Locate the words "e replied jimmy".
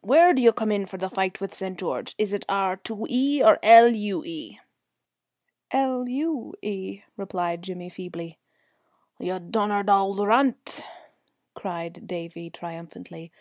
6.62-7.88